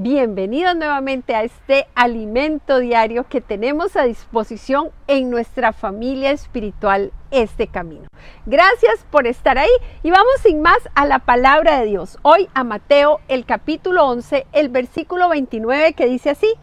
bienvenidos 0.00 0.76
nuevamente 0.76 1.34
a 1.34 1.42
este 1.42 1.88
alimento 1.96 2.78
diario 2.78 3.26
que 3.28 3.40
tenemos 3.40 3.96
a 3.96 4.04
disposición 4.04 4.90
en 5.08 5.28
nuestra 5.28 5.72
familia 5.72 6.30
espiritual, 6.30 7.10
este 7.32 7.66
camino. 7.66 8.06
Gracias 8.46 9.04
por 9.10 9.26
estar 9.26 9.58
ahí 9.58 9.72
y 10.04 10.12
vamos 10.12 10.30
sin 10.40 10.62
más 10.62 10.78
a 10.94 11.04
la 11.04 11.18
palabra 11.18 11.80
de 11.80 11.86
Dios. 11.86 12.16
Hoy 12.22 12.48
a 12.54 12.62
Mateo 12.62 13.18
el 13.26 13.44
capítulo 13.44 14.06
11, 14.06 14.46
el 14.52 14.68
versículo 14.68 15.30
29 15.30 15.94
que 15.94 16.06
dice 16.06 16.30
así, 16.30 16.54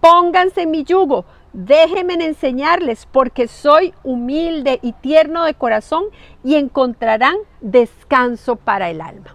pónganse 0.00 0.66
mi 0.66 0.84
yugo. 0.84 1.24
Déjenme 1.52 2.14
enseñarles 2.24 3.06
porque 3.06 3.48
soy 3.48 3.92
humilde 4.04 4.78
y 4.82 4.92
tierno 4.92 5.44
de 5.44 5.54
corazón 5.54 6.04
y 6.44 6.54
encontrarán 6.54 7.38
descanso 7.60 8.54
para 8.54 8.88
el 8.88 9.00
alma. 9.00 9.34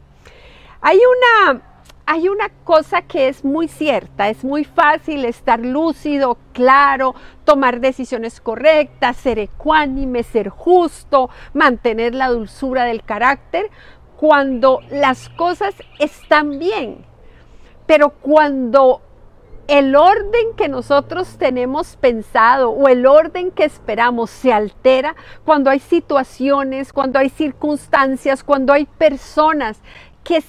Hay 0.80 0.98
una 0.98 1.73
hay 2.14 2.30
una 2.30 2.50
cosa 2.64 3.02
que 3.02 3.28
es 3.28 3.44
muy 3.44 3.68
cierta, 3.68 4.30
es 4.30 4.44
muy 4.44 4.66
fácil 4.66 5.26
estar 5.26 5.60
lúcido, 5.60 6.38
claro, 6.52 7.16
tomar 7.44 7.80
decisiones 7.80 8.40
correctas, 8.40 9.18
ser 9.18 9.40
ecuánime, 9.40 10.22
ser 10.22 10.50
justo, 10.50 11.32
mantener 11.56 12.14
la 12.14 12.28
dulzura 12.28 12.84
del 12.84 13.02
carácter 13.02 13.72
cuando 14.16 14.82
las 14.92 15.28
cosas 15.30 15.74
están 15.98 16.60
bien. 16.60 17.04
Pero 17.88 18.12
cuando 18.12 19.02
el 19.68 19.96
orden 19.96 20.54
que 20.56 20.70
nosotros 20.70 21.40
tenemos 21.40 21.96
pensado 21.96 22.70
o 22.70 22.90
el 22.90 23.08
orden 23.08 23.50
que 23.50 23.64
esperamos 23.64 24.30
se 24.30 24.54
altera 24.54 25.16
cuando 25.46 25.72
hay 25.72 25.80
situaciones, 25.80 26.94
cuando 26.94 27.18
hay 27.18 27.30
circunstancias, 27.30 28.44
cuando 28.44 28.72
hay 28.72 28.86
personas 28.86 29.80
que 30.24 30.44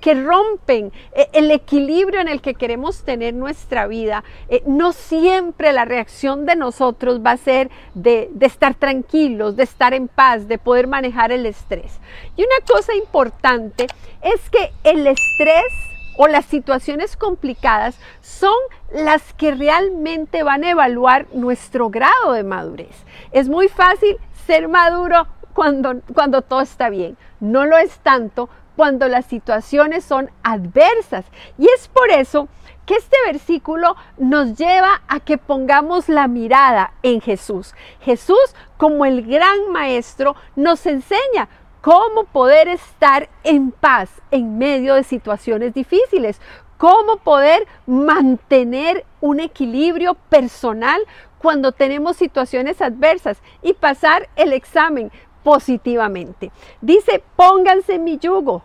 que 0.00 0.14
rompen 0.14 0.92
eh, 1.12 1.28
el 1.32 1.50
equilibrio 1.50 2.20
en 2.20 2.28
el 2.28 2.40
que 2.40 2.54
queremos 2.54 3.02
tener 3.04 3.34
nuestra 3.34 3.86
vida, 3.86 4.24
eh, 4.48 4.62
no 4.66 4.92
siempre 4.92 5.72
la 5.72 5.84
reacción 5.84 6.46
de 6.46 6.56
nosotros 6.56 7.20
va 7.24 7.32
a 7.32 7.36
ser 7.36 7.70
de, 7.94 8.28
de 8.32 8.46
estar 8.46 8.74
tranquilos, 8.74 9.56
de 9.56 9.64
estar 9.64 9.94
en 9.94 10.08
paz, 10.08 10.48
de 10.48 10.58
poder 10.58 10.86
manejar 10.86 11.32
el 11.32 11.46
estrés. 11.46 12.00
Y 12.36 12.42
una 12.42 12.66
cosa 12.66 12.94
importante 12.94 13.86
es 14.22 14.50
que 14.50 14.72
el 14.84 15.06
estrés 15.06 15.72
o 16.18 16.26
las 16.26 16.46
situaciones 16.46 17.16
complicadas 17.16 17.96
son 18.20 18.56
las 18.92 19.32
que 19.34 19.54
realmente 19.54 20.42
van 20.42 20.64
a 20.64 20.70
evaluar 20.70 21.26
nuestro 21.32 21.90
grado 21.90 22.32
de 22.32 22.42
madurez. 22.42 23.04
Es 23.30 23.48
muy 23.48 23.68
fácil 23.68 24.16
ser 24.46 24.66
maduro 24.66 25.28
cuando, 25.54 26.00
cuando 26.14 26.42
todo 26.42 26.60
está 26.60 26.88
bien. 26.88 27.16
No 27.40 27.66
lo 27.66 27.78
es 27.78 27.98
tanto 28.00 28.48
cuando 28.78 29.08
las 29.08 29.26
situaciones 29.26 30.04
son 30.04 30.30
adversas. 30.44 31.24
Y 31.58 31.66
es 31.66 31.88
por 31.88 32.10
eso 32.10 32.46
que 32.86 32.94
este 32.94 33.16
versículo 33.26 33.96
nos 34.18 34.56
lleva 34.56 35.02
a 35.08 35.18
que 35.18 35.36
pongamos 35.36 36.08
la 36.08 36.28
mirada 36.28 36.92
en 37.02 37.20
Jesús. 37.20 37.74
Jesús, 38.02 38.38
como 38.76 39.04
el 39.04 39.26
gran 39.26 39.72
maestro, 39.72 40.36
nos 40.54 40.86
enseña 40.86 41.48
cómo 41.80 42.22
poder 42.22 42.68
estar 42.68 43.28
en 43.42 43.72
paz 43.72 44.10
en 44.30 44.58
medio 44.58 44.94
de 44.94 45.02
situaciones 45.02 45.74
difíciles, 45.74 46.40
cómo 46.76 47.16
poder 47.16 47.66
mantener 47.84 49.04
un 49.20 49.40
equilibrio 49.40 50.14
personal 50.14 51.00
cuando 51.40 51.72
tenemos 51.72 52.16
situaciones 52.16 52.80
adversas 52.80 53.38
y 53.60 53.72
pasar 53.72 54.28
el 54.36 54.52
examen 54.52 55.10
positivamente. 55.48 56.52
Dice, 56.82 57.22
pónganse 57.34 57.98
mi 57.98 58.18
yugo, 58.18 58.62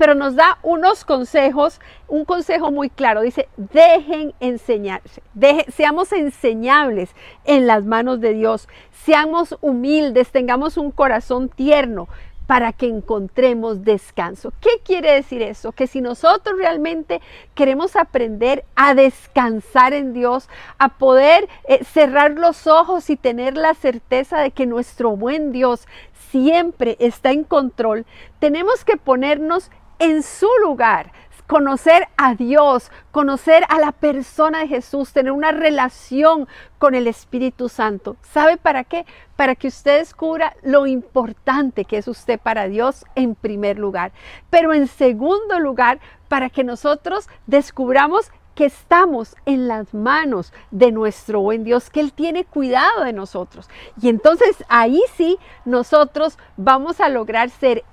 pero 0.00 0.14
nos 0.14 0.34
da 0.34 0.58
unos 0.62 1.04
consejos, 1.04 1.78
un 2.08 2.24
consejo 2.24 2.70
muy 2.70 2.88
claro. 2.88 3.20
Dice, 3.20 3.50
dejen 3.58 4.32
enseñarse, 4.40 5.22
seamos 5.68 6.12
enseñables 6.12 7.10
en 7.44 7.66
las 7.66 7.84
manos 7.84 8.18
de 8.22 8.32
Dios, 8.32 8.66
seamos 9.04 9.58
humildes, 9.60 10.30
tengamos 10.30 10.78
un 10.78 10.90
corazón 10.90 11.50
tierno 11.50 12.08
para 12.46 12.72
que 12.72 12.86
encontremos 12.86 13.84
descanso. 13.84 14.54
¿Qué 14.62 14.80
quiere 14.82 15.12
decir 15.12 15.42
eso? 15.42 15.72
Que 15.72 15.86
si 15.86 16.00
nosotros 16.00 16.56
realmente 16.56 17.20
queremos 17.54 17.94
aprender 17.94 18.64
a 18.76 18.94
descansar 18.94 19.92
en 19.92 20.14
Dios, 20.14 20.48
a 20.78 20.88
poder 20.88 21.46
eh, 21.64 21.84
cerrar 21.84 22.30
los 22.38 22.66
ojos 22.66 23.10
y 23.10 23.16
tener 23.16 23.54
la 23.54 23.74
certeza 23.74 24.38
de 24.38 24.50
que 24.50 24.64
nuestro 24.64 25.14
buen 25.14 25.52
Dios 25.52 25.86
siempre 26.30 26.96
está 27.00 27.32
en 27.32 27.44
control, 27.44 28.06
tenemos 28.38 28.84
que 28.86 28.96
ponernos 28.96 29.70
en 30.00 30.24
su 30.24 30.48
lugar, 30.62 31.12
conocer 31.46 32.08
a 32.16 32.34
Dios, 32.34 32.90
conocer 33.10 33.64
a 33.68 33.78
la 33.78 33.92
persona 33.92 34.60
de 34.60 34.68
Jesús, 34.68 35.12
tener 35.12 35.32
una 35.32 35.52
relación 35.52 36.48
con 36.78 36.94
el 36.94 37.06
Espíritu 37.06 37.68
Santo. 37.68 38.16
¿Sabe 38.22 38.56
para 38.56 38.84
qué? 38.84 39.04
Para 39.36 39.54
que 39.54 39.68
usted 39.68 39.98
descubra 39.98 40.56
lo 40.62 40.86
importante 40.86 41.84
que 41.84 41.98
es 41.98 42.08
usted 42.08 42.38
para 42.38 42.68
Dios 42.68 43.04
en 43.14 43.34
primer 43.34 43.78
lugar. 43.78 44.12
Pero 44.48 44.72
en 44.72 44.86
segundo 44.86 45.58
lugar, 45.58 45.98
para 46.28 46.50
que 46.50 46.64
nosotros 46.64 47.28
descubramos 47.46 48.30
que 48.54 48.66
estamos 48.66 49.36
en 49.44 49.68
las 49.68 49.92
manos 49.92 50.52
de 50.70 50.92
nuestro 50.92 51.40
buen 51.40 51.64
Dios, 51.64 51.90
que 51.90 52.00
Él 52.00 52.12
tiene 52.12 52.44
cuidado 52.44 53.04
de 53.04 53.12
nosotros. 53.12 53.68
Y 54.00 54.08
entonces 54.08 54.64
ahí 54.68 55.02
sí 55.16 55.38
nosotros 55.64 56.38
vamos 56.56 57.00
a 57.00 57.08
lograr 57.08 57.50
ser 57.50 57.84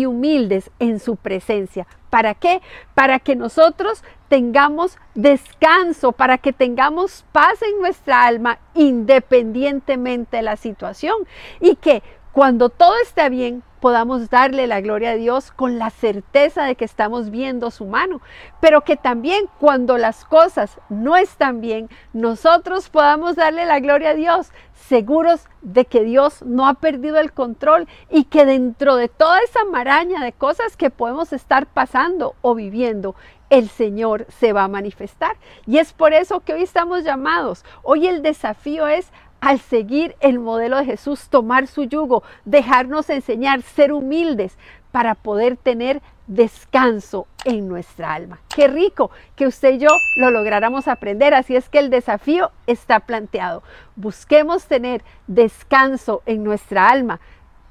y 0.00 0.06
humildes 0.06 0.70
en 0.78 0.98
su 0.98 1.16
presencia. 1.16 1.86
¿Para 2.08 2.34
qué? 2.34 2.60
Para 2.94 3.18
que 3.18 3.36
nosotros 3.36 4.02
tengamos 4.28 4.98
descanso, 5.14 6.12
para 6.12 6.38
que 6.38 6.52
tengamos 6.52 7.24
paz 7.32 7.60
en 7.62 7.80
nuestra 7.80 8.24
alma 8.24 8.58
independientemente 8.74 10.38
de 10.38 10.42
la 10.42 10.56
situación 10.56 11.16
y 11.60 11.76
que 11.76 12.02
cuando 12.32 12.68
todo 12.68 12.94
esté 13.02 13.28
bien, 13.28 13.62
podamos 13.80 14.30
darle 14.30 14.66
la 14.66 14.80
gloria 14.80 15.10
a 15.10 15.16
Dios 15.16 15.50
con 15.50 15.78
la 15.78 15.90
certeza 15.90 16.64
de 16.64 16.76
que 16.76 16.84
estamos 16.84 17.30
viendo 17.30 17.70
su 17.70 17.86
mano, 17.86 18.20
pero 18.60 18.82
que 18.82 18.96
también 18.96 19.46
cuando 19.58 19.98
las 19.98 20.24
cosas 20.24 20.78
no 20.88 21.16
están 21.16 21.60
bien, 21.60 21.88
nosotros 22.12 22.88
podamos 22.88 23.36
darle 23.36 23.64
la 23.64 23.80
gloria 23.80 24.10
a 24.10 24.14
Dios, 24.14 24.52
seguros 24.74 25.46
de 25.62 25.86
que 25.86 26.04
Dios 26.04 26.42
no 26.42 26.68
ha 26.68 26.74
perdido 26.74 27.18
el 27.18 27.32
control 27.32 27.88
y 28.10 28.24
que 28.24 28.44
dentro 28.44 28.96
de 28.96 29.08
toda 29.08 29.40
esa 29.40 29.64
maraña 29.64 30.22
de 30.22 30.32
cosas 30.32 30.76
que 30.76 30.90
podemos 30.90 31.32
estar 31.32 31.66
pasando 31.66 32.34
o 32.42 32.54
viviendo, 32.54 33.16
el 33.48 33.68
Señor 33.68 34.26
se 34.28 34.52
va 34.52 34.64
a 34.64 34.68
manifestar. 34.68 35.36
Y 35.66 35.78
es 35.78 35.92
por 35.92 36.12
eso 36.12 36.40
que 36.40 36.54
hoy 36.54 36.62
estamos 36.62 37.02
llamados. 37.02 37.64
Hoy 37.82 38.06
el 38.06 38.22
desafío 38.22 38.86
es 38.86 39.10
al 39.40 39.58
seguir 39.58 40.16
el 40.20 40.38
modelo 40.38 40.76
de 40.78 40.84
Jesús, 40.84 41.28
tomar 41.28 41.66
su 41.66 41.84
yugo, 41.84 42.22
dejarnos 42.44 43.10
enseñar, 43.10 43.62
ser 43.62 43.92
humildes 43.92 44.56
para 44.92 45.14
poder 45.14 45.56
tener 45.56 46.02
descanso 46.26 47.26
en 47.44 47.68
nuestra 47.68 48.14
alma. 48.14 48.40
Qué 48.54 48.68
rico 48.68 49.10
que 49.34 49.46
usted 49.46 49.74
y 49.74 49.78
yo 49.78 49.88
lo 50.16 50.30
lográramos 50.30 50.88
aprender, 50.88 51.34
así 51.34 51.56
es 51.56 51.68
que 51.68 51.78
el 51.78 51.90
desafío 51.90 52.50
está 52.66 53.00
planteado. 53.00 53.62
Busquemos 53.96 54.66
tener 54.66 55.02
descanso 55.26 56.22
en 56.26 56.44
nuestra 56.44 56.88
alma, 56.88 57.20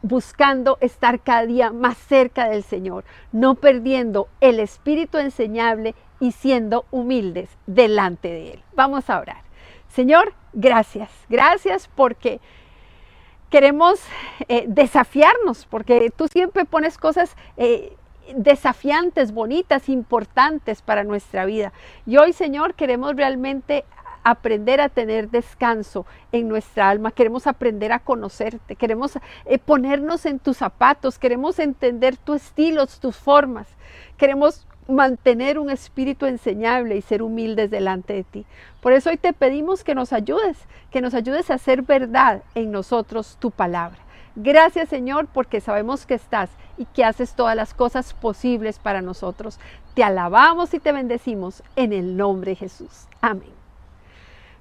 buscando 0.02 0.78
estar 0.82 1.22
cada 1.22 1.46
día 1.46 1.72
más 1.72 1.98
cerca 1.98 2.50
del 2.50 2.64
Señor, 2.64 3.04
no 3.32 3.56
perdiendo 3.56 4.28
el 4.42 4.60
espíritu 4.60 5.18
enseñable 5.18 5.96
y 6.20 6.32
siendo 6.32 6.86
humildes 6.92 7.50
delante 7.66 8.30
de 8.30 8.54
Él. 8.54 8.64
Vamos 8.76 9.10
a 9.10 9.20
orar. 9.20 9.49
Señor, 9.90 10.34
gracias, 10.54 11.10
gracias 11.30 11.90
porque 11.96 12.40
queremos 13.50 14.00
eh, 14.48 14.66
desafiarnos, 14.68 15.66
porque 15.66 16.12
tú 16.16 16.28
siempre 16.28 16.66
pones 16.66 16.98
cosas 16.98 17.36
eh, 17.58 17.96
desafiantes, 18.36 19.32
bonitas, 19.34 19.90
importantes 19.90 20.82
para 20.82 21.04
nuestra 21.04 21.46
vida. 21.46 21.74
Y 22.06 22.18
hoy, 22.18 22.34
Señor, 22.34 22.76
queremos 22.76 23.16
realmente 23.16 23.84
aprender 24.24 24.82
a 24.82 24.90
tener 24.90 25.30
descanso 25.30 26.06
en 26.32 26.48
nuestra 26.48 26.90
alma, 26.90 27.12
queremos 27.12 27.48
aprender 27.48 27.92
a 27.92 28.00
conocerte, 28.00 28.76
queremos 28.76 29.18
eh, 29.46 29.58
ponernos 29.58 30.26
en 30.26 30.40
tus 30.40 30.58
zapatos, 30.58 31.18
queremos 31.18 31.58
entender 31.58 32.18
tus 32.18 32.44
estilos, 32.44 33.00
tus 33.00 33.16
formas, 33.16 33.68
queremos 34.18 34.68
mantener 34.90 35.60
un 35.60 35.70
espíritu 35.70 36.26
enseñable 36.26 36.98
y 36.98 37.02
ser 37.02 37.22
humildes 37.22 37.72
delante 37.72 38.14
de 38.14 38.24
ti. 38.24 38.46
Por 38.82 38.94
eso 38.94 39.10
hoy 39.10 39.18
te 39.18 39.34
pedimos 39.34 39.84
que 39.84 39.96
nos 39.96 40.14
ayudes, 40.14 40.58
que 40.92 41.02
nos 41.02 41.14
ayudes 41.14 41.50
a 41.50 41.56
hacer 41.56 41.84
verdad 41.84 42.44
en 42.56 42.72
nosotros 42.72 43.38
tu 43.40 43.52
palabra. 43.52 44.00
Gracias 44.36 44.90
Señor 44.90 45.28
porque 45.34 45.62
sabemos 45.62 46.06
que 46.06 46.14
estás 46.14 46.50
y 46.78 46.86
que 46.86 47.04
haces 47.04 47.34
todas 47.34 47.56
las 47.56 47.74
cosas 47.74 48.14
posibles 48.14 48.80
para 48.80 49.02
nosotros. 49.02 49.60
Te 49.94 50.04
alabamos 50.04 50.74
y 50.74 50.80
te 50.80 50.92
bendecimos 50.92 51.64
en 51.76 51.94
el 51.94 52.16
nombre 52.18 52.52
de 52.52 52.56
Jesús. 52.56 53.08
Amén. 53.22 53.60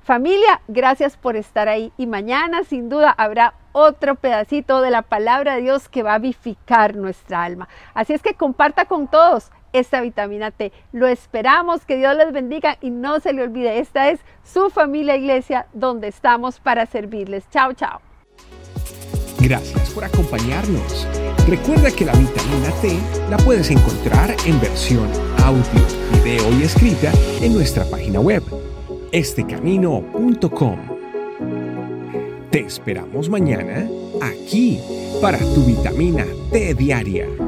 Familia, 0.02 0.62
gracias 0.68 1.18
por 1.18 1.36
estar 1.36 1.68
ahí 1.68 1.92
y 1.98 2.06
mañana 2.06 2.64
sin 2.64 2.88
duda 2.88 3.10
habrá 3.10 3.52
otro 3.72 4.14
pedacito 4.14 4.80
de 4.80 4.90
la 4.90 5.02
palabra 5.02 5.56
de 5.56 5.60
Dios 5.60 5.90
que 5.90 6.02
va 6.02 6.14
a 6.14 6.18
vivificar 6.18 6.96
nuestra 6.96 7.44
alma. 7.44 7.68
Así 7.92 8.14
es 8.14 8.22
que 8.22 8.32
comparta 8.32 8.86
con 8.86 9.06
todos 9.06 9.50
esta 9.72 10.00
vitamina 10.00 10.50
T. 10.50 10.72
Lo 10.92 11.06
esperamos, 11.06 11.84
que 11.84 11.96
Dios 11.96 12.16
les 12.16 12.32
bendiga 12.32 12.78
y 12.80 12.90
no 12.90 13.20
se 13.20 13.32
le 13.32 13.42
olvide, 13.42 13.78
esta 13.78 14.10
es 14.10 14.20
su 14.44 14.70
familia 14.70 15.16
iglesia 15.16 15.66
donde 15.72 16.08
estamos 16.08 16.60
para 16.60 16.86
servirles. 16.86 17.48
Chao, 17.50 17.72
chao. 17.72 18.00
Gracias 19.40 19.90
por 19.90 20.04
acompañarnos. 20.04 21.06
Recuerda 21.46 21.90
que 21.90 22.04
la 22.04 22.12
vitamina 22.12 22.70
T 22.82 22.98
la 23.30 23.36
puedes 23.38 23.70
encontrar 23.70 24.34
en 24.44 24.60
versión 24.60 25.08
audio, 25.44 25.62
video 26.12 26.52
y 26.58 26.64
escrita 26.64 27.12
en 27.40 27.54
nuestra 27.54 27.84
página 27.84 28.20
web, 28.20 28.42
estecamino.com. 29.12 30.78
Te 32.50 32.60
esperamos 32.60 33.28
mañana 33.28 33.88
aquí 34.20 34.80
para 35.22 35.38
tu 35.38 35.64
vitamina 35.64 36.26
T 36.50 36.74
diaria. 36.74 37.47